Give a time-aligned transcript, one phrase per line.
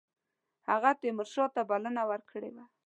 [0.69, 2.63] هغه تیمورشاه ته بلنه ورکړې وه.